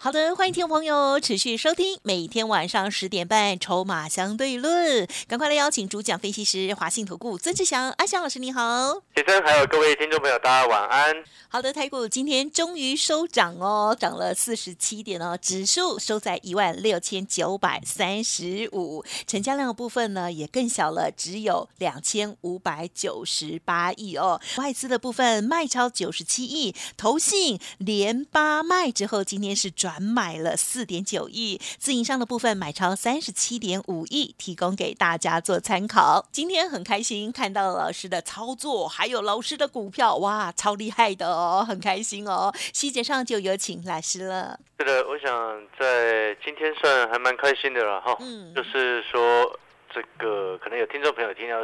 [0.00, 9.02] 好的，欢迎听众朋友持续收听每天晚上十点半《筹码相对论》，赶快来邀请主讲分析师华信投顾曾志祥阿祥老师，你好。
[9.16, 11.24] 先生，还有各位听众朋友，大家晚安。
[11.48, 24.40] 好的，台股今天终于收涨哦，涨了四十七点哦，指数收在一万六千九百三十五，成交量的部分呢也更小了，只有两千五百九十八亿哦。
[24.58, 36.26] 外资的部分卖超九十七亿，投信连八卖之后，今天是转买了四点九亿，自营商的部分买超三十七点五亿，提供给大家做参考。
[36.32, 42.52] 今天很开心看到老师的操作，还有老师的股票，哇，超厉害的哦，很开心哦。
[42.72, 44.58] 细节上就有请老师了。
[44.78, 48.16] 是的，我想在今天算还蛮开心的了哈。
[48.20, 49.58] 嗯，就是说
[49.94, 51.56] 这个可能有听众朋友听到。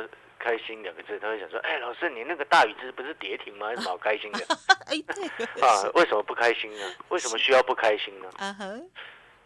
[0.44, 3.70] 开心两个字，他会想说：“哎，老师，你那个大禹之不是跌停吗？
[3.70, 4.40] 有什么好开心的？”
[4.86, 6.84] 哎，对啊，为什么不开心呢？
[7.08, 8.28] 为什么需要不开心呢？
[8.36, 8.54] 啊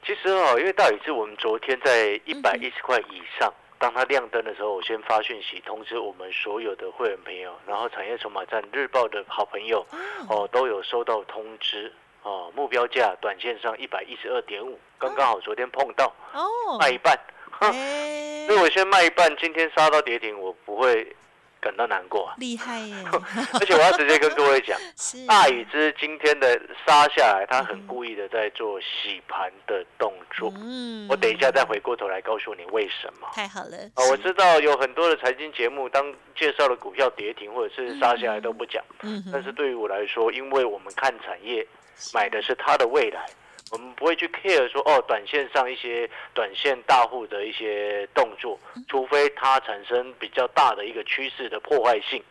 [0.04, 9.86] 其实哦，因为大禹之，我们昨天在一百一十块以上，当它亮灯的时候，我先发讯息通知我们所有的会员朋友，然后产业筹码站日报的好朋友
[10.28, 12.50] 哦，都有收到通知哦。
[12.56, 17.16] 目标价短线上一百一十二点五，刚刚好昨天碰到哦，卖一半。
[18.46, 21.14] 所以我先卖一半，今天杀到跌停，我不会
[21.60, 22.32] 感到难过。
[22.38, 22.94] 厉害耶！
[23.54, 24.78] 而且我要直接跟各位讲，
[25.26, 30.50] 大禹之今天的杀下来，他很故意的在做洗盘的动作。
[30.56, 33.28] 嗯，我等一下再回过头来告诉你为什么。
[33.34, 33.76] 太好了。
[33.94, 38.82] 啊，我知道有很多的财经节目，当介绍了股票跌停或者是杀下来都不讲。
[39.02, 39.22] 嗯。
[39.32, 41.66] 但是对于我来说，因为我们看产业，
[42.14, 43.26] 买的是它的未来。
[43.70, 48.58] 我们不会去 care 说哦，短线上一些短线大户的一些动作，
[48.88, 52.22] 除非它产生比较大的一个趋势的破坏性，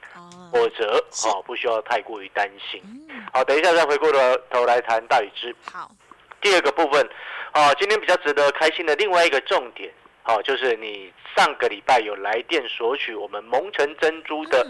[0.52, 2.81] 否则哦不需要太过于担心。
[3.31, 5.56] 好，等一下再回过头头来谈大禹之。
[5.72, 5.92] 好，
[6.42, 7.08] 第二个部分
[7.52, 9.94] 啊，今天比较值得开心的另外一个重点，
[10.24, 14.66] 好，就是你上个礼拜有来电索取我们蒙城珍珠的。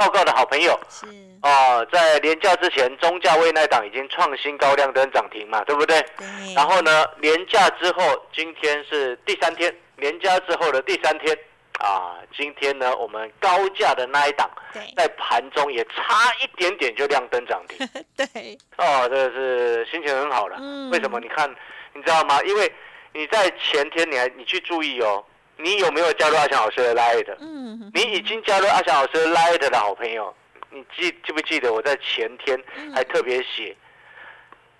[0.00, 1.04] 报告的好朋友是
[1.42, 6.00] 啊，在连假之前，中价位那档已经创新高亮灯涨停嘛，对不对？
[6.16, 6.54] 对。
[6.54, 8.02] 然后呢，连假之后，
[8.32, 11.36] 今天是第三天，连假之后的第三天
[11.80, 14.50] 啊，今天呢，我们高价的那一档，
[14.96, 17.86] 在盘中也差一点点就亮灯涨停。
[18.16, 18.58] 对。
[18.78, 20.56] 哦，这个是心情很好了。
[20.58, 20.90] 嗯。
[20.90, 21.20] 为什么？
[21.20, 21.48] 你看，
[21.92, 22.40] 你知道吗？
[22.44, 22.70] 因为
[23.12, 25.22] 你在前天，你还你去注意哦。
[25.62, 27.36] 你有没有加入阿翔老师的 Light？
[27.40, 30.34] 嗯，你已经加入阿翔老师的 Light 的好朋友，
[30.70, 32.58] 你记记不记得我在前天
[32.94, 33.76] 还特别写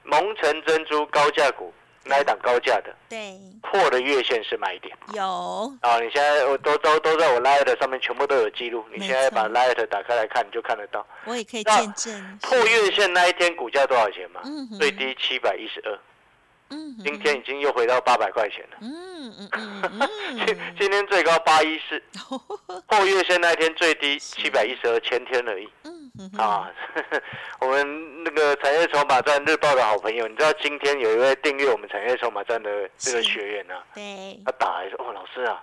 [0.02, 5.70] 蒙城珍珠高价股那一档高价的，对，破的月线是买点，有。
[5.82, 14.40] 啊，你现在我都都都在我 Light 上面全部都有记录，你现在把 Light 打开来看，你就看得到，我也可以见证破月线那一天股价多少钱嘛？
[14.78, 15.98] 最低七百一十二。
[17.04, 18.78] 今天已经又回到八百块钱了。
[18.80, 20.10] 嗯嗯嗯
[20.46, 22.02] 今今天最高八一四，
[22.86, 25.68] 后月线那天最低七百一十二，前天而已。
[25.84, 26.70] 嗯嗯啊，
[27.60, 33.74] 我们那个产业筹码站日报的好朋友，你知道今天有一位订阅我们产业筹码站的这个学员呢？
[33.94, 34.40] 对。
[34.44, 35.62] 他打来说：“哦，老师啊。”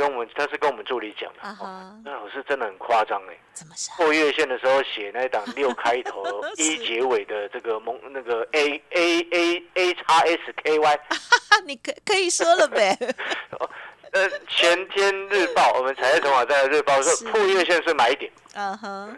[0.00, 1.56] 跟我们他是跟我们助理讲的，
[2.02, 3.94] 那老师真的很夸张哎，怎么说？
[3.98, 6.24] 破月线的时候写那一档 六开头
[6.56, 11.00] 一结尾的这个蒙那个 A A A A 叉 S K Y，
[11.66, 12.96] 你可可以说了呗？
[14.12, 19.16] 呃，前天日报我们财业筹码在日报说破月线是买点，嗯哼，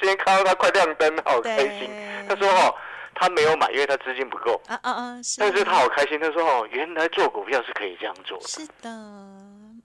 [0.00, 1.90] 今天看到他快亮灯，好开心。
[2.28, 2.74] 他说哦，
[3.14, 4.58] 他没有买，因为他资金不够。
[4.68, 5.20] 啊啊啊！
[5.38, 8.40] 但是他好开心，他说哦，原来做股票是可以这样做。
[8.46, 8.90] 是的。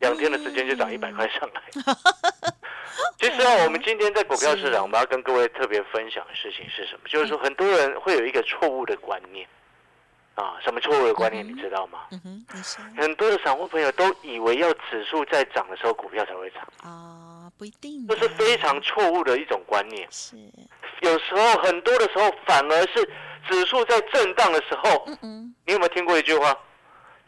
[0.02, 1.62] 两天的时间就涨一百块上来。
[3.18, 7.02] 其实啊，我们今天在股票市场，我们要跟各位特别分享的事情是什么？
[7.08, 9.48] 就是说，很多人会有一个错误的观念
[10.36, 11.48] 啊，什么错误的观念？
[11.48, 12.00] 你知道吗？
[12.12, 12.46] 嗯哼，
[12.98, 20.08] 很多的散户朋友都以为要指数在涨的时候，股票才会涨啊，不一定，这是非常错误的一种观念。
[20.12, 20.36] 是，
[21.02, 23.08] 有时候很多的时候，反而是
[23.50, 26.58] 指数在震荡的时候，嗯嗯，你有没有听过一句话？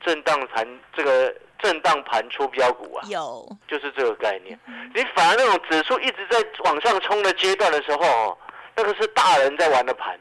[0.01, 1.33] 震荡盘这个。
[1.63, 4.59] 震荡盘出标股啊，有，就是这个概念。
[4.93, 8.37] 你反而那种指数一直在往上冲的阶段的时候哦，
[8.75, 10.19] 那个是大人在玩的盘，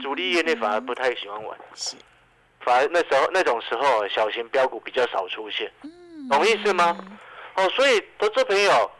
[0.00, 1.58] 主力业内反而不太喜欢玩。
[1.74, 1.96] 是，
[2.60, 5.70] 反而那时候那种时候，小型标股比较少出现，
[6.30, 6.96] 懂意思吗？
[7.56, 8.90] 哦，所以投资朋友，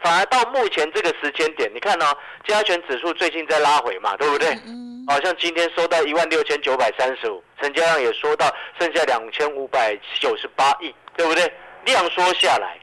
[0.00, 2.06] 反而到目前这个时间点，你看哦，
[2.44, 4.50] 加权指数最近在拉回嘛，对不对？
[4.66, 4.84] 嗯。
[5.08, 11.52] 好像今天收到一万六千九百三十五，成交量也说到剩下两千五百九十八亿，对不对？
[11.84, 12.78] 量缩下来，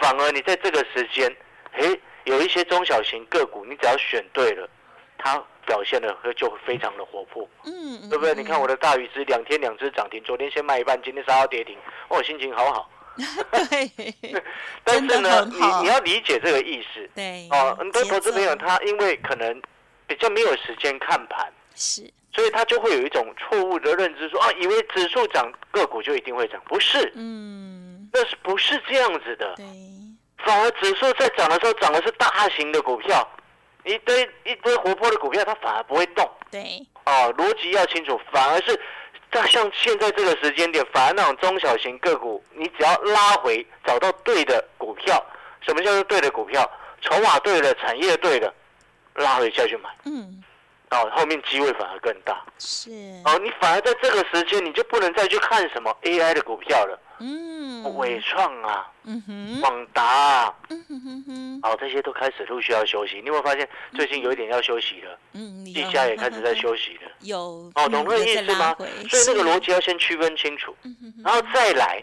[0.00, 1.34] 反而你在这个时间，
[1.72, 4.68] 诶，有一些中小型个股，你只要选对了，
[5.18, 8.34] 它表现的就会非常的活泼，嗯，对不对？
[8.34, 11.76] 你看我的大鱼只两天两只涨停，昨天先卖一半，今天杀到跌停，
[12.08, 12.90] 哦，心情好好。
[13.68, 14.14] 对，
[14.84, 19.60] 但是呢，你你要理解这个意思，对，哦，很多投资朋友他因为可能
[20.06, 29.54] 比较没有时间看盘，是，所以他就会有一种错误的认知，说啊，以为指数涨个股就一定会涨，不是，嗯，那是不是这样子的？
[29.56, 29.64] 对，
[30.44, 33.28] 反而指数在涨的时候涨的是大型的股票，
[33.84, 38.80] 一堆一堆活泼的股票，它反而不会动，对，哦，逻辑要清楚，反而是。
[39.32, 45.24] 在像现在这个时间点，反而那种中小型个股，你只要拉回找到对的股票，
[45.60, 46.68] 什么叫做对的股票？
[47.00, 48.52] 筹码对了，产业对了，
[49.14, 49.88] 拉回下去买。
[50.04, 50.42] 嗯。
[50.90, 52.44] 哦，后面机会反而更大。
[52.58, 52.90] 是。
[53.24, 56.98] 哦，你反而在这个时间，你就不能再去看什么 AI 的股票了。
[57.20, 57.96] 嗯。
[57.96, 58.90] 伟创啊。
[59.04, 59.60] 嗯哼。
[59.60, 60.54] 广达啊。
[60.68, 61.60] 嗯哼哼哼。
[61.62, 63.20] 哦，这些都开始陆续要休息。
[63.20, 65.18] 你有没有发现最近有一点要休息了？
[65.34, 65.64] 嗯。
[65.64, 67.10] 地价也开始在休息了。
[67.20, 67.70] 有。
[67.76, 68.74] 哦，懂那个意思吗？
[69.08, 70.76] 所以那个逻辑要先区分清楚，
[71.24, 72.02] 然后再来。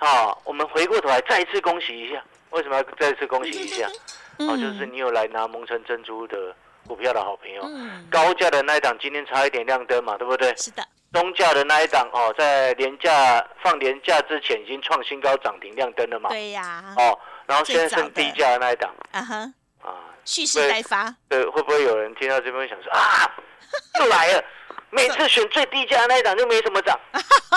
[0.00, 2.22] 哦，我们回过头来再一次恭喜一下。
[2.50, 3.88] 为什么要再一次恭喜一下？
[4.40, 6.54] 哦，就是你有来拿蒙城珍珠的。
[6.86, 10.54] 股票的好朋友，嗯高价的那一档今天差一点亮灯嘛，对不对？
[10.56, 10.86] 是的。
[11.12, 16.28] 中价的那一档哦，在廉价放廉价之前已经创新高涨停亮灯了嘛？
[16.30, 16.94] 对呀。
[16.96, 17.16] 哦，
[17.46, 18.92] 然后现在剩低价的那一档。
[19.12, 19.36] 啊哈。
[19.82, 19.94] 啊，
[20.24, 21.14] 蓄势待发。
[21.28, 23.30] 对，会不会有人听到这边想说啊，
[24.00, 24.44] 又来了？
[24.90, 26.98] 每次选最低价的那一档就没什么涨。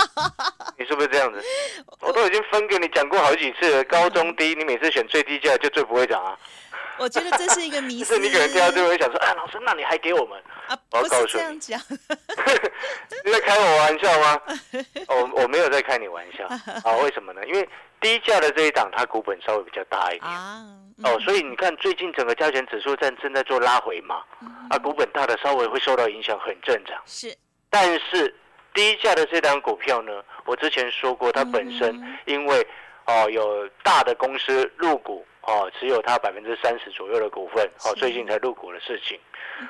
[0.78, 1.44] 你是不是这样子？
[2.02, 6.38] 我都已经分给你讲过好几次了，高中低，你每次选最低价就最不会涨啊。
[6.98, 8.16] 我觉得这是一个迷思。
[8.16, 11.60] 是你可能听到最后会想说：“啊，老师，那你还给我们？”啊，我告诉你，
[13.24, 14.42] 你在开我玩笑吗？
[15.08, 16.46] 我我没有在开你玩笑
[16.84, 16.98] 啊？
[17.04, 17.46] 为什么呢？
[17.46, 17.70] 因为
[18.02, 20.66] 低价的这一档，它股本稍微比较大一点啊。
[21.04, 24.24] 哦，所以你看，最近整个加权指数在正在做拉回嘛，
[24.70, 27.00] 啊，股本大的稍微会受到影响，很正常。
[27.06, 27.36] 是，
[27.70, 28.36] 但是
[28.74, 30.12] 低价的这档股票呢，
[30.46, 32.68] 我之前说过，它本身因为
[33.06, 35.26] 哦有大的公司入股。
[35.48, 39.18] 哦，持有它百分之三十左右的股份，哦，最近才入股的事情，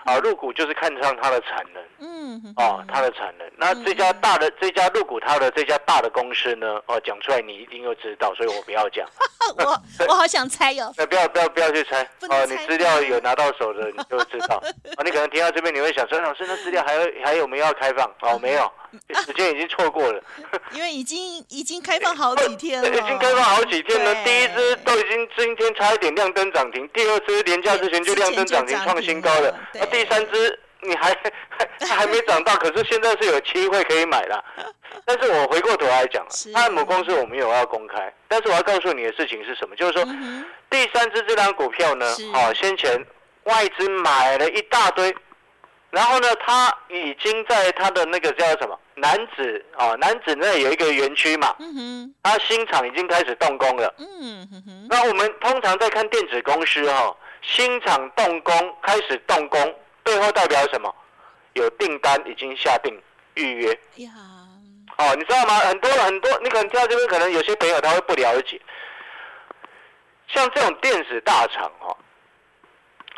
[0.03, 3.49] 啊，入股就是看上它的产能，嗯，哦，它的产能。
[3.55, 9.07] 那这家大的这家入股它的这家大的公司呢，哦，讲出来你一定又知道，所以我不要讲。
[9.57, 10.93] 我 我好想猜哟。
[10.97, 14.57] 那不要不要不要去猜，哦，你资料有拿到手的你就知道。
[14.97, 18.05] 啊， 你可能听到这边你会想说，老师那资料还有还有没有要开放？
[18.21, 18.69] 哦，没有。
[19.25, 20.23] 时间已经错过了，
[20.71, 24.15] 因为已经已经开放好几天了，已经开放好几天了。
[24.23, 29.53] 第一支都已经今天差一点亮灯涨停，第二支连价之前就亮灯涨停创新高了。
[29.73, 31.09] 那第三只你还
[31.79, 34.43] 还 还没涨到，可是现在是有机会可以买了。
[35.05, 39.75] 但是我回过头来讲，它的母公司我没有要公开，但是我要告诉你的事情是什么？
[39.75, 40.03] 就是说，
[40.69, 43.05] 第三只这张股票呢，哦，先前
[43.43, 45.15] 外资买了一大堆。
[45.89, 51.55] 然后呢，他已经在他的那个叫什么南子啊，南子那有一个园区嘛，
[52.21, 53.95] 他新厂已经开始动工了。
[53.97, 57.15] 嗯哼，那我们通常在看电子公司哈，
[57.47, 60.93] 新厂动工开始动工，背后代表什么？
[61.53, 63.01] 有订单已经下定
[63.35, 63.71] 预约。
[63.95, 64.11] 呀，
[64.97, 65.55] 哦，你知道吗？
[65.59, 68.61] 很多很多，你可能听到这边，可能有些朋友他会不了解，
[70.27, 71.97] 像这种电子大厂哦，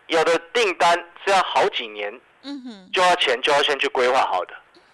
[0.07, 2.19] 有的订单是要好几年。
[2.41, 4.53] 嗯哼，就要钱就要先去规划好的。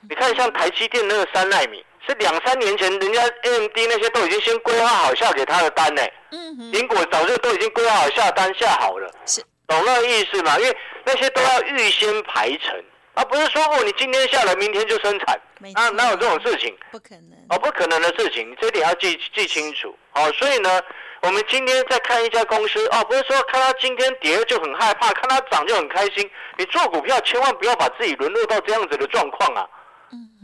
[0.09, 6.01] 你看，像台积电那个三纳米，是两三年前人家 AMD 那些都已经先规划好下给他的单呢。
[6.31, 9.11] 嗯哼，苹果早就都已经规划好下单下好了。
[9.25, 10.57] 是，懂那个意思吗？
[10.59, 12.83] 因为那些都要预先排成，
[13.13, 15.39] 而不是说哦，你今天下来，明天就生产。
[15.73, 16.75] 啊，哪有这种事情？
[16.91, 17.31] 不可能。
[17.49, 19.95] 哦，不可能的事情，这点要记记清楚。
[20.13, 20.81] 哦，所以呢。
[21.21, 26.29] 我们今天在看一家公司哦，不是说看它今天跌就很害怕，看它涨就很开心。
[26.55, 29.67] 你做股票千万不要把自己沦落到这样子的状况啊！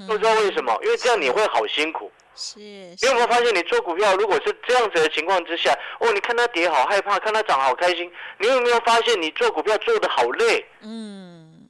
[0.08, 2.12] 不知道为什么，因为这样你会好辛苦。
[2.36, 2.60] 是。
[2.60, 8.12] 你有没有发现，你做股票如果是这样子的情况之下，哦，你看它跌好害怕，看它涨好开心。
[8.39, 10.65] 你有没有发现，你做股票做的好累？
[10.82, 11.68] 嗯。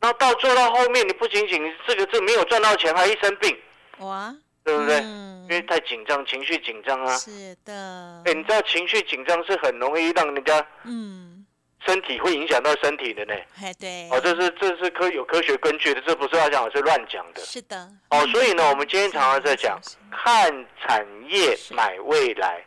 [0.00, 3.56] 那到做到后面，你不仅仅这个这没有赚到钱，还一身病。
[3.98, 4.34] 哇。
[4.64, 4.98] 对不对？
[4.98, 7.16] 因为太紧张，情绪紧张啊。
[7.16, 8.22] 是的。
[8.26, 11.37] 哎，你知道情绪紧张是很容易让人家嗯，
[11.86, 13.34] 身体会影响到身体的呢。
[13.62, 14.08] 哎，对。
[14.10, 17.40] 哦，这是这是科有科学根据的，这不是要讲，是乱讲的。
[17.42, 17.88] 是的。
[18.10, 19.78] 哦，所以呢，我们今天常常在讲
[20.10, 22.64] 看产业买未来，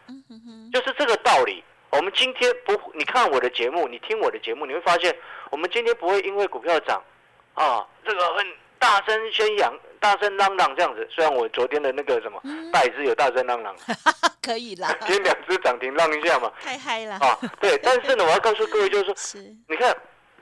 [0.72, 1.64] 就是这个道理。
[1.92, 5.14] 我们今天不，你看我的节目，你听我的节目，你会发现，
[5.50, 7.04] 我们今天不会因为股票涨，
[7.54, 8.46] 啊，这个很
[8.82, 11.08] 大声宣扬、大声嚷嚷这样子。
[11.12, 12.42] 虽然我昨天的那个什么
[12.74, 13.76] 大只有大声嚷嚷，
[14.42, 17.78] 可以啦，今天两只涨停让一下嘛， 太嗨了啊，对。
[17.84, 19.38] 但是呢，我要告诉各位，就是说， 是，
[19.70, 19.96] 你看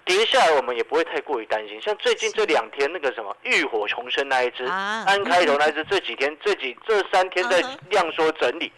[0.05, 1.81] 跌下来，我们也不会太过于担心。
[1.81, 8.71] 像最近这两天那个什么浴火重生那一只，啊安开头那一只，这几天这几这三天在量缩整理，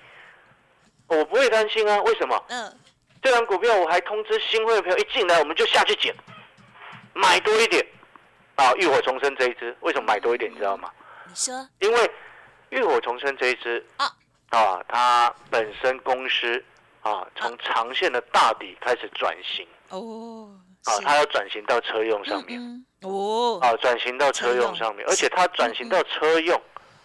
[1.06, 2.02] 我不会担心啊。
[2.02, 2.44] 为什么？
[2.50, 2.80] 嗯，
[3.22, 6.12] 这张股票我还通知新会的朋友，一进来我们就下去捡，
[7.14, 7.86] 买多一点。
[8.62, 10.52] 啊，浴火重生这一只为什么买多一点？
[10.52, 10.92] 你知道吗？
[11.28, 12.12] 你说因为
[12.70, 14.06] 浴火重生这一只啊
[14.50, 16.64] 啊，它本身公司
[17.02, 20.52] 啊，从长线的大底开始转型哦，
[20.86, 26.62] 啊，它要转型到车用上面哦，啊，转型到车用上面，而且它转型到车用，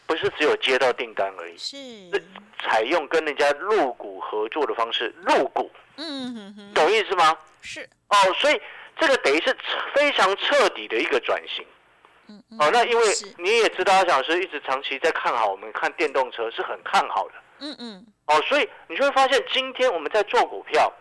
[0.07, 1.77] 不是只有接到订单而已，是，
[2.63, 7.35] 采用跟人家入股合作的方式入股，嗯懂意思吗？
[7.63, 8.61] 是，哦，所以
[8.99, 9.57] 这个等于是
[9.95, 11.65] 非常彻底的一个转型。
[12.29, 13.05] 嗯嗯，哦，那因为
[13.39, 17.35] 你也知道，阿翔老师一直长期在看好我们看电动车是很看好的。
[17.61, 20.93] 嗯嗯，哦，所以你就会发现，今天我们在做股票，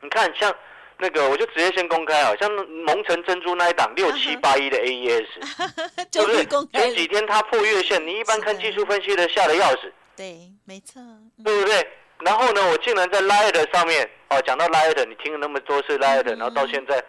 [0.00, 0.54] 你看像
[0.98, 2.48] 那个，我就直接先公开啊，像
[2.84, 5.26] 蒙城珍珠那一档六七八一的 AES，
[6.12, 6.68] 对终不对于公？
[6.72, 11.88] 开了，前几天它破月线，你一般看技术分析的吓得要死，对，没错，嗯对不对？
[12.20, 17.02] 然后呢，我竟然在 Light 上面哦，讲到 Light，你听了那么多次 Light，然后到现在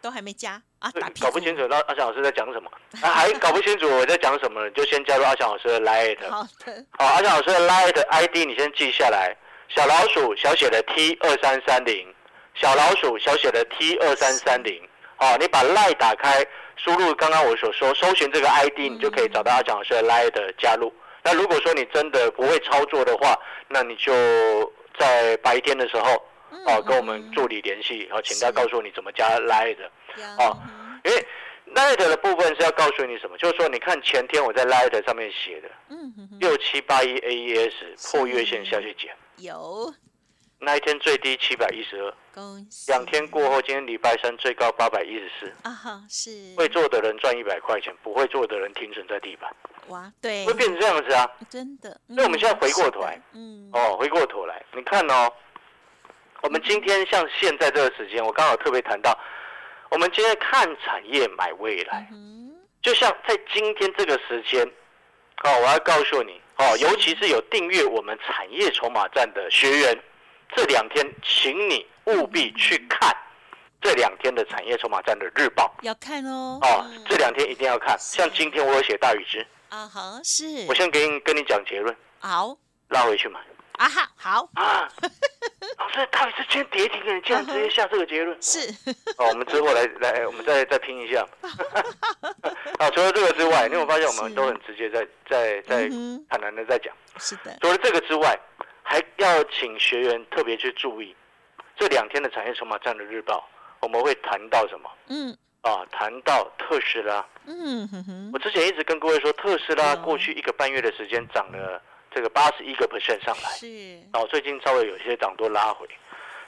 [0.00, 0.90] 都还没加啊，
[1.20, 2.70] 搞不清楚，那阿翔老师在讲什么，
[3.02, 6.18] 啊、还搞不清楚我在讲什么，你就先加入阿翔老师的 Light。
[6.30, 9.36] 好的，好，阿翔老师的 Light ID 你先记下来，
[9.68, 12.12] 小老鼠小写的 T 二三三零，
[12.54, 14.80] 小老鼠小写的 T 二三三零。
[15.18, 16.44] 哦，你把 Light 打开，
[16.76, 20.92] 输入刚刚我所说，搜寻这个 ID，你就可以找到阿翔老师的 Light 加入。
[21.24, 23.38] 那如果说你真的不会操作的话，
[23.68, 24.12] 那你就
[24.98, 26.22] 在白天的时候，
[26.66, 29.78] 哦，跟我们助理联系，好，请他告诉你怎么加 Light。
[30.16, 30.58] 哦哦，
[31.04, 31.26] 因为
[31.74, 39.94] Light 的部分是要告诉你什么，就是说，你看前天我在 Light 上面写的嗯六七八一 AES 破月线下去减，有，
[40.58, 42.14] 那一天最低七百一十二，
[42.88, 45.52] 两天过后，今天礼拜三最高八百一十四。
[45.62, 49.50] 啊哈，是，会做的人赚一百块钱，不会做的人停损在地板，
[49.88, 50.46] 哇，对。
[50.46, 51.28] 会，变成这样子啊！
[51.48, 53.20] 真的，所以我们现在回过头来。
[53.32, 53.68] 嗯。
[53.72, 55.32] 哦，回过头来，你看哦，
[56.42, 59.16] 我们今天像现在这个时间，我刚好特别谈到，
[59.90, 64.64] 我们今天看产业买未来，嗯，就像在今天这个时间，
[65.44, 69.98] 哦，我要告诉你哦，尤其是有订阅我们产业筹码站的学员，
[70.54, 73.16] 这两天请你务必去看
[73.80, 75.74] 这两天的产业筹码站的日报。
[75.82, 77.96] 要看哦，哦嗯，这两天一定要看。
[77.98, 82.54] 像今天我有写大禹之，啊哈，是，我先给你跟你讲结论，好，
[82.90, 83.40] 拉回去买。
[83.78, 84.86] 啊哈，好，啊。
[85.78, 88.36] 老师，到底是今天跌停了，你竟然直接下这个结论？
[88.42, 88.70] 是，
[89.16, 91.26] 哦，我们之后来来，我们再再拼一下。
[92.78, 95.88] 好，除了这个之外，你有没有发现我们都很直接在在在
[96.28, 96.94] 坦然的在讲？
[97.18, 98.38] 是的，除了这个之外，
[98.82, 101.16] 还要请学员特别去注意
[101.78, 103.48] 这两天的产业筹码站的日报，
[103.80, 104.90] 我们会谈到什么？
[105.08, 105.84] 嗯啊？
[105.90, 107.24] 谈到特斯拉。
[107.46, 111.80] 嗯哼哼我，之前一直跟各位说，特斯拉嗯过去一个半月的时间涨了
[112.14, 115.88] 这个八十一个 percent 上来，是，哦，最近稍微有些涨多拉回。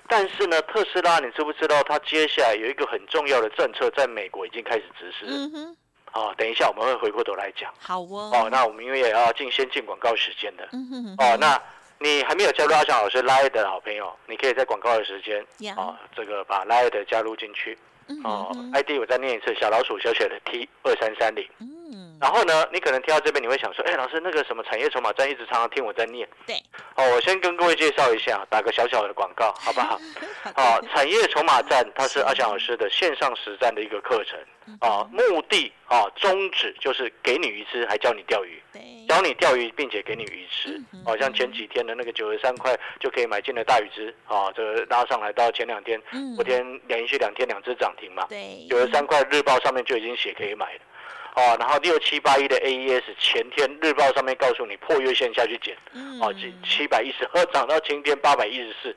[0.06, 5.24] 但是呢，特斯拉，你知不知道它接下来有一个很重要的政策，在美国已经开始实施？
[5.26, 5.76] 嗯哼，
[6.12, 7.72] 哦，等一下我们会回过头来讲。
[7.80, 10.68] 好哦，哦，那我们因为也要进先进广告时间的。
[10.72, 11.60] 嗯哼哼，哦，那
[11.98, 15.40] 你还没有加入阿翔老师 Line 的好朋友，你可以在广告的时间
[15.72, 17.76] 啊哦，这个把 Line 的加入进去。
[18.08, 21.46] 嗯哦，ID 我再念一次，小老鼠小写的 T 二三三零。
[22.24, 26.26] 嗯，然后呢，你可能听到这边，你会想说，哎，老师，那个什么产业筹码站一直常常听我在念。
[26.46, 26.56] 对，
[26.96, 30.00] 哦，我先跟各位介绍一下，打个小小的广告，好不好？
[30.54, 34.38] 好哦，产业筹码站它是阿翔老师的线上实战的一个课程。
[34.80, 41.02] 啊，目的啊，宗旨就是给你鱼吃，还教你钓鱼，对，教你钓鱼，并且给你鱼吃嗯。
[41.04, 50.80] 哦，像前几天的那个九十三块就可以买进的大鱼吃，啊，这个拉上来到前两天，嗯昨天连续两天两只涨停嘛，对，九十三块日报上面就已经写可以买了。
[51.34, 56.20] 哦，然后六七八一的 AES 前天日报上面告诉你破月线下去减，嗯。
[56.20, 58.96] 哦，七七百一十二涨到今天八百一十四。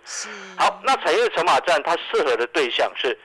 [0.55, 3.17] 好，那产业筹码站它适合的对象是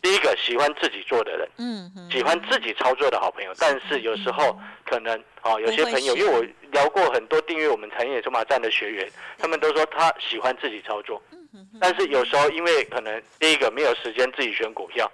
[0.00, 3.52] 第一个喜欢自己做的人，嗯哼，喜欢自己操作的好朋友。
[3.58, 15.10] 但是有时候可能啊、有些朋友，因为我聊过很多订阅我们产业筹码站的学员，他们都说他喜欢自己操作，嗯但是有时候因为可能第一个没有时间自己选股票，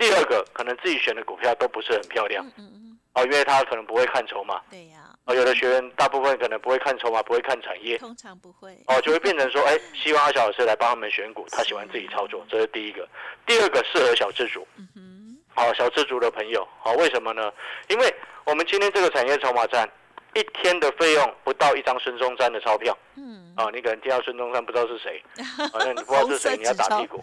[0.00, 2.42] 第二个可能自己选的股票都不是很漂亮。
[2.46, 4.58] 嗯嗯嗯，哦，因为他可能不会看筹码。
[4.70, 8.82] 对呀，哦，有的学员大部分可能不会看筹码，不会看产业，通常不会。
[8.86, 13.06] 哦，就会变成说，哎，希望阿小老师来帮他们选股，他喜欢自己操作，这是第一个。
[13.46, 17.52] 第二个适合小资主，嗯哼，好，小资主的朋友，好，为什么呢？
[17.88, 18.14] 因为
[18.46, 19.86] 我们今天这个产业筹码站，
[20.32, 25.22] 一天的费用不到一张孙中山的钞票，嗯，啊，你可能听到孙中山不知道是谁，
[25.72, 27.22] 反正你不知道是谁，你要打屁股，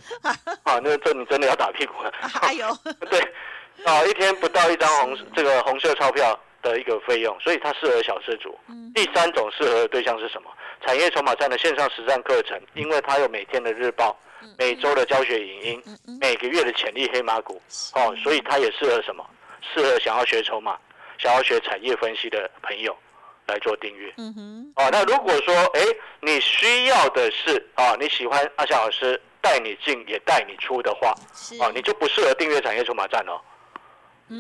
[0.64, 2.12] 啊，那这你真的要打屁股了。
[2.22, 2.68] 还有，
[3.10, 3.20] 对，
[3.86, 6.38] 啊，一天不到一张红这个红色钞票。
[6.64, 8.58] 的一个费用，所以它适合小资主。
[8.94, 10.50] 第三种适合的对象是什么？
[10.84, 14.18] 产业筹码站的线上实战课程，因为它有每天的日报、
[14.58, 15.84] 每周的教学影音、
[16.20, 17.62] 每个月的潜力黑马股，
[17.94, 19.24] 哦，所以它也适合什么？
[19.62, 20.78] 适合想要学筹码、
[21.20, 22.98] 想要学产业分析的朋友
[23.48, 24.13] 来做订阅。
[24.18, 24.74] 嗯哼。
[24.75, 25.82] 哦，那如果说，哎，
[26.22, 31.13] 你需要的是啊，你喜欢阿夏老师带你进也带你出的话，
[31.60, 33.39] 啊，你就不适合订阅产业筹码站哦。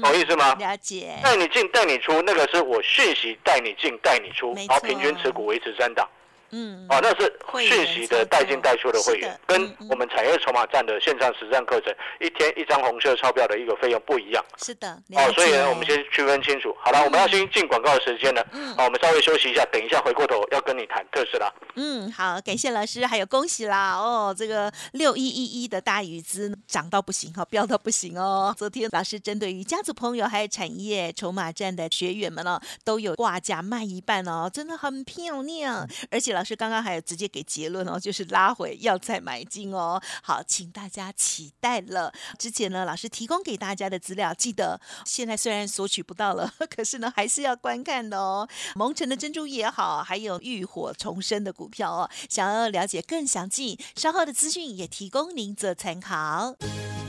[0.01, 0.53] 懂意思吗？
[0.55, 1.17] 了解。
[1.23, 6.05] 带你进，带你出，那个是我讯息带你进，带你出，然后平均持股维持三档。
[6.51, 7.31] 嗯，哦，那是
[7.67, 14.43] 讯息的带进带出的会员，跟我们产业筹码站的线上实战课程，一天一张红色钞票的一个费用不一样。
[14.57, 16.73] 是的，哦，所以呢，我们先区分清楚。
[16.79, 18.47] 好了，我们要先进广告的时间了。
[18.53, 21.51] 嗯，好，我们稍微休息一下，等一下回过头要跟你谈特斯拉。
[21.75, 23.97] 嗯，好，感谢老师，还有恭喜啦！
[23.97, 28.55] 哦，这个六一一一的大禹资涨到不行哈，飙到不行哦。
[28.57, 36.36] 昨天老师针对于家族朋友还有产业筹码站的学员们呢，都有挂价卖一半哦，真的很漂亮，而且。
[36.37, 39.99] 老师刚刚还有直接给结论哦，就是拉回要再买进哦。
[40.21, 42.13] 好，请大家期待了。
[42.37, 48.47] 之前呢，老师提供给大家的资料，记得现在虽然索取不到了， 可是呢，还是要观看的哦。
[48.75, 56.55] 蒙城的珍珠也好，还有浴火重生的股票哦，想要了解更详细，稍后的资讯也提供您做参考。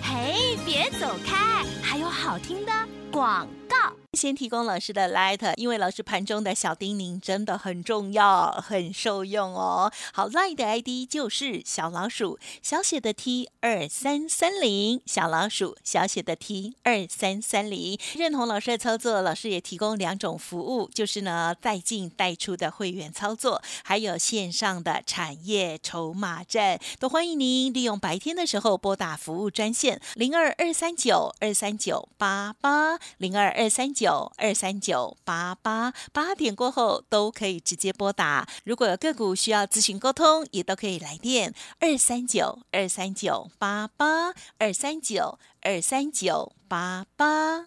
[0.02, 2.72] 嘿，别走开，还有好听的
[3.12, 3.97] 广告。
[4.14, 9.92] 先提供老师的 light，因为老师盘中的小叮咛真的很重要，很受用哦。
[10.14, 18.00] 好，light 的 ID 就是小老鼠小写的 T 二三三零，小老鼠小写的 T 二三三零。
[18.14, 33.92] 认同老师的操作，老师也提供两种服务，就是呢带进带出的会员操作，还有线上的产业筹码站，都欢迎您利用白天的时候拨打服务专线零二二三九二三九八八零二二三。
[33.98, 47.66] 九二三九八八八点过后都可以直接拨打，如果有个股需要咨询沟通，也都可以来电二三九二三九八八二三九二三九八八。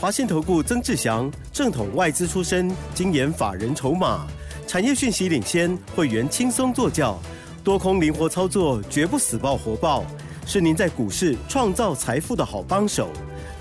[0.00, 4.26] 华信投顾曾志祥，正统外资出身，精研法人筹码，
[4.66, 7.18] 产业讯息领先，会员轻松做教，
[7.62, 10.02] 多空灵活操作，绝不死爆活爆，
[10.46, 13.10] 是您在股市创造财富的好帮手。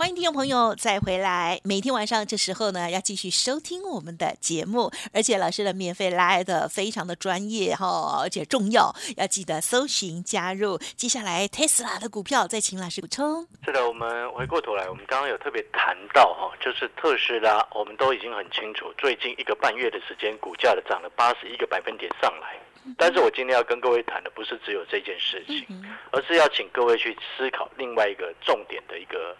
[0.00, 1.60] 欢迎听众朋友再回来。
[1.62, 10.78] 每天晚上这时候呢，要继续收听我们的节目，而且老师的免费来的非常的专业哈，而且重要，要记得搜寻加入。
[10.96, 13.46] 接下来特斯拉的股票，再请老师补充。
[13.62, 22.58] 是的，我们回过头来，我们刚刚有特别谈到哈，就是特斯拉，我们都已经很清楚，最近一个半月的时间，股价的涨了八十一个百分点上来。
[22.96, 25.66] 但是我今天要跟各位谈的不是只有这件事情，
[26.10, 29.36] 而是要请各位去思考另外一个重点的一个。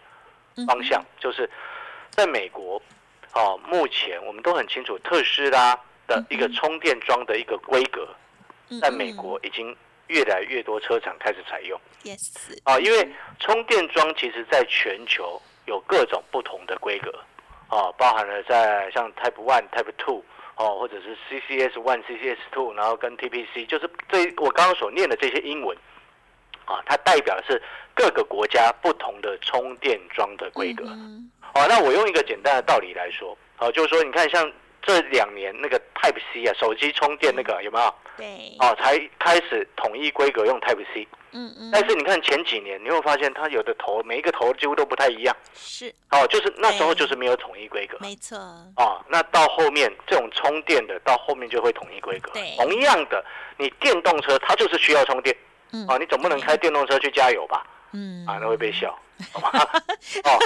[0.67, 1.49] 方向就是
[2.09, 2.81] 在美国，
[3.33, 8.07] 哦，目前我们都很清楚，特斯拉的一个充电桩的一个规格，
[8.81, 9.75] 在美国已经
[10.07, 11.79] 越来越多车厂开始采用。
[12.03, 12.33] Yes，
[12.63, 13.09] 啊，因为
[13.39, 17.11] 充电桩其实在全球有各种不同的规格，
[17.69, 20.23] 啊，包含了在像 Type One、Type Two，
[20.55, 25.77] 哦，或者是 CCS One、CCS Two，然后跟 TPC，就是这我刚刚所念的这些英文。
[26.71, 27.61] 啊，它代表的是
[27.93, 30.85] 各个国家不同的充电桩的规格。
[31.53, 34.49] 哦，那我用一个简单的道理来说，哦，就是说，你看，像
[34.81, 37.93] 这两年那个 Type C 啊，手机充电那个有没有？
[38.17, 38.55] 对。
[38.59, 41.07] 哦，才开始统一规格用 Type C。
[41.33, 41.69] 嗯嗯。
[41.73, 45.35] 但是你看前几年，你会发现它有的头每一个头几乎都不太一样。
[45.53, 45.93] 是。
[46.11, 47.97] 哦，就是那时候就是没有统一规格。
[47.99, 48.37] 没错。
[48.77, 52.31] 哦，那到后面这种充电的，到后面就会统一规格。
[52.31, 52.55] 对。
[52.55, 53.23] 同样的，
[53.57, 55.35] 你电动车它就是需要充电。
[55.87, 57.63] 哦，你总不能开电动车去加油吧？
[57.93, 58.97] 嗯，啊，那会被笑，
[59.33, 59.49] 好吗？
[60.23, 60.39] 哦，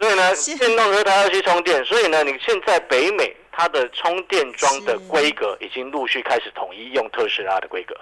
[0.00, 7.94] 所以呢， 电动车它要去充电，所以呢，你现在北美它的充电桩的规格已经陆续开始统一用特斯拉的规格。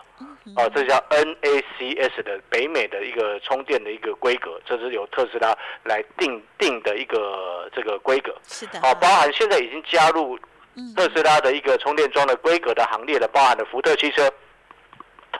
[0.57, 8.35] 哦，这叫 NACS 的北美的一个充电的一个规格，这是由特斯拉来定定的一个这个规格。
[8.49, 10.39] 是的，哦，包含现在已经加入
[10.97, 14.31] 特斯拉的一个充电桩的规格的行列的，包含了福特汽车、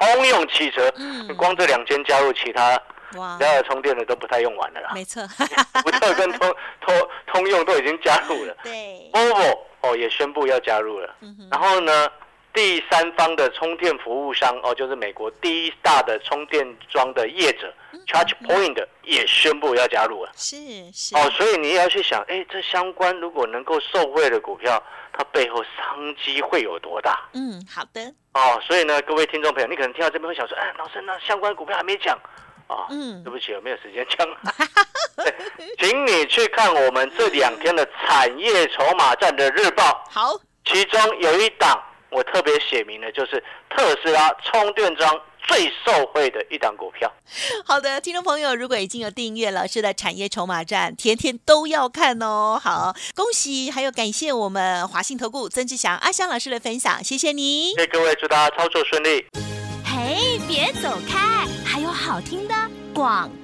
[0.01, 0.93] 通用汽车，
[1.37, 2.81] 光这两间加入，其他
[3.17, 4.91] 哇，其他的充电的都不太用完了啦。
[4.95, 5.27] 没错，
[5.83, 8.57] 福特跟通 通通用都已经加入了。
[8.63, 11.15] 对，Volvo 哦也宣布要加入了。
[11.51, 12.09] 然后呢？
[12.53, 17.73] 第三方的充电服务商哦，就是美国第一大的充电桩的业者
[18.07, 20.33] Charge Point 也宣布要加入了。
[20.35, 20.57] 是
[20.93, 24.83] 是哦，所以你也要去想，哎，这相关如果能够受惠的股票，
[25.13, 27.29] 它背后商机会有多大？
[27.35, 28.13] 嗯，好的。
[28.35, 32.19] 哦，所以呢，各位听众朋友，你可能听到这边会想说，哎，老师，那相关股票还没讲
[32.67, 32.87] 啊？
[32.91, 34.27] 嗯，对不起，我没有时间讲。
[35.79, 40.05] 请你去看我们这两天的产业筹码站的日报。
[40.11, 41.81] 好，其中有一档。
[42.11, 47.13] 我特别写明的就是特斯拉充电桩最受惠的一档股票。
[47.65, 52.61] 好的，听众朋友，如果已经有订阅老师的产业筹码站，天天都要看哦。
[52.63, 57.73] 好，恭喜，还有感谢我们华信投顾曾志祥阿香老师的分享，谢谢你。
[57.73, 59.25] 谢谢各位，祝大家操作顺利。
[59.85, 62.55] 嘿，别走开，还有好听的
[62.93, 63.40] 广告。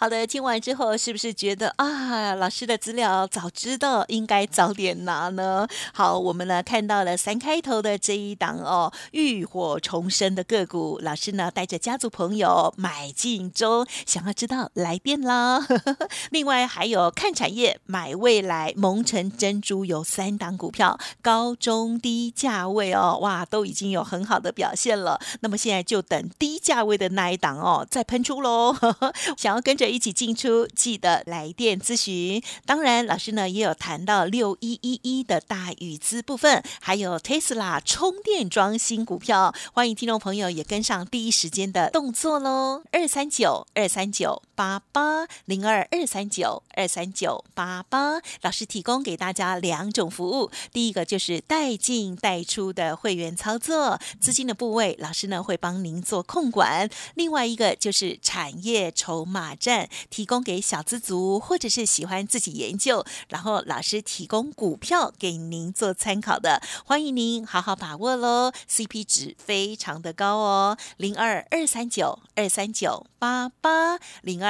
[0.00, 5.68] 好的，听完之后是不是觉得啊，老师的资料早知道应该早点拿呢？
[5.92, 15.66] 好，我们呢看到了三开头的这一档哦，浴火重生的个股，老师呢带着家族朋友买进中，想要知道来电啦。
[16.32, 25.20] 另外还有看产业买未来，蒙城珍珠有三档股票，高中低价位哦，哇，都已经有很好的表现了。
[25.40, 28.74] 那么现在就等低价位的那一档哦，再喷出喽。
[29.36, 29.89] 想要跟着。
[29.90, 32.42] 一起进出，记得来电咨询。
[32.64, 42.82] 当然，老师呢也有谈到六一一一的大宇资部分，还有 Tesla 充电桩新股票，欢迎听众朋友也跟上第一时间的动作喽。
[42.92, 59.88] 二三九二三九八八零二二三九二三九八八，老师提供给大家两种服务，第一个就是带进带出的会员操作，资金的部位老师呢会帮您做控管；另外一个就是产业筹码站。
[60.10, 74.49] 提供给小资族，或者是喜欢自己研究，然后老师提供股票给您做参考的，欢迎您好好把握喽，CP 值非常的高哦，零二二三九二三九八八，零二